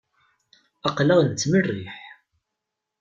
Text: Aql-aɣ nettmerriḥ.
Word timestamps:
Aql-aɣ 0.87 1.19
nettmerriḥ. 1.23 1.95